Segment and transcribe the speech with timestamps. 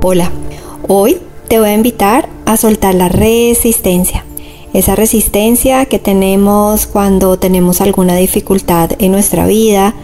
[0.00, 0.30] Hola,
[0.86, 4.24] hoy te voy a invitar a soltar la resistencia.
[4.72, 9.94] Esa resistencia que tenemos cuando tenemos alguna dificultad en nuestra vida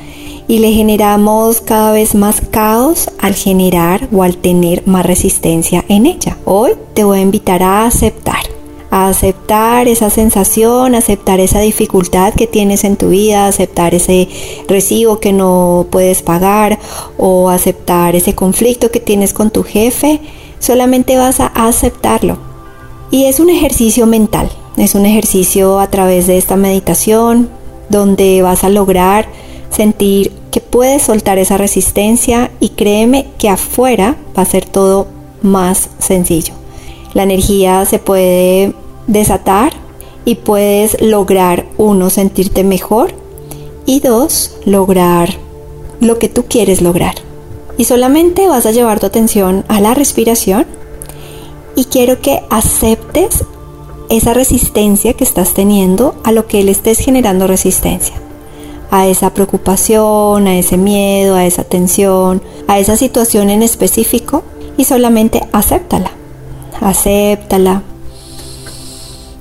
[0.49, 6.07] y le generamos cada vez más caos al generar o al tener más resistencia en
[6.07, 6.39] ella.
[6.45, 8.54] Hoy te voy a invitar a aceptar
[8.95, 14.29] aceptar esa sensación, aceptar esa dificultad que tienes en tu vida, aceptar ese
[14.69, 16.79] recibo que no puedes pagar
[17.19, 20.21] o aceptar ese conflicto que tienes con tu jefe,
[20.61, 22.39] solamente vas a aceptarlo.
[23.11, 27.51] Y es un ejercicio mental, es un ejercicio a través de esta meditación
[27.89, 29.27] donde vas a lograr
[29.71, 35.09] sentir que puedes soltar esa resistencia y créeme que afuera va a ser todo
[35.43, 36.55] más sencillo.
[37.13, 38.73] La energía se puede
[39.07, 39.73] desatar
[40.25, 43.15] y puedes lograr, uno, sentirte mejor
[43.87, 45.31] y dos, lograr
[46.01, 47.15] lo que tú quieres lograr.
[47.77, 50.67] Y solamente vas a llevar tu atención a la respiración
[51.77, 53.45] y quiero que aceptes
[54.09, 58.15] esa resistencia que estás teniendo a lo que le estés generando resistencia.
[58.91, 64.45] A esa preocupación, a ese miedo, a esa tensión, a esa situación en específico
[64.77, 66.13] y solamente acéptala.
[66.81, 67.83] Acéptala,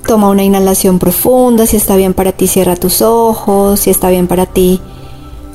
[0.06, 4.26] Toma una inhalación profunda, si está bien para ti cierra tus ojos, si está bien
[4.26, 4.80] para ti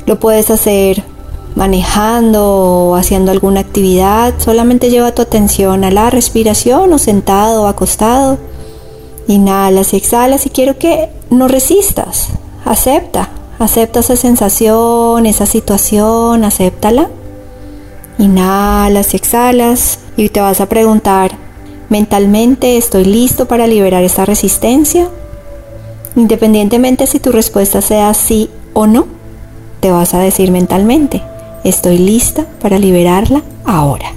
[0.09, 1.03] lo puedes hacer
[1.56, 7.67] manejando o haciendo alguna actividad, solamente lleva tu atención a la respiración o sentado o
[7.67, 8.39] acostado.
[9.28, 12.30] Inhalas y exhalas y quiero que no resistas,
[12.66, 17.09] acepta, acepta esa sensación, esa situación, acéptala.
[18.17, 21.38] Inhalas y exhalas y te vas a preguntar,
[21.89, 25.09] Mentalmente estoy listo para liberar esta resistencia.
[26.15, 29.07] Independientemente si tu respuesta sea sí o no,
[29.79, 31.23] te vas a decir mentalmente,
[31.63, 34.13] estoy lista para liberarla ahora.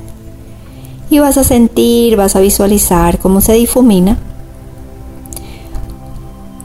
[1.09, 4.19] Y vas a sentir, vas a visualizar cómo se difumina,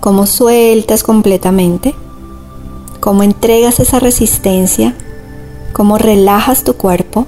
[0.01, 1.95] cómo sueltas completamente,
[2.99, 4.93] cómo entregas esa resistencia,
[5.71, 7.27] cómo relajas tu cuerpo,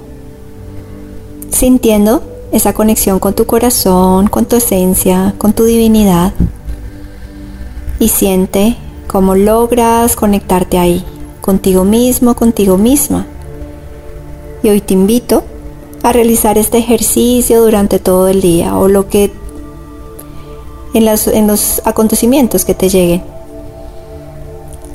[1.50, 2.22] sintiendo
[2.52, 6.32] esa conexión con tu corazón, con tu esencia, con tu divinidad.
[7.98, 11.04] Y siente cómo logras conectarte ahí,
[11.40, 13.26] contigo mismo, contigo misma.
[14.62, 15.44] Y hoy te invito
[16.02, 19.30] a realizar este ejercicio durante todo el día o lo que
[20.94, 23.22] en, los acontecimientos que te lleguen.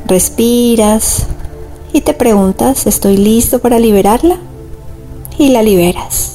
[0.08, 1.26] Respiras
[1.94, 4.38] y te preguntas, ¿estoy listo para liberarla?
[5.38, 6.35] Y la liberas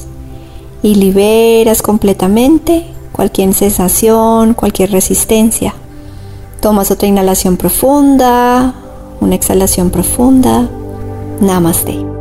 [0.83, 5.73] y liberas completamente cualquier sensación, cualquier resistencia.
[6.61, 8.73] Tomas otra inhalación profunda,
[9.19, 10.69] una exhalación profunda.
[11.39, 12.20] Namaste.